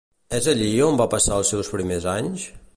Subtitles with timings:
[0.37, 2.51] És allí on va passar els seus primers anys?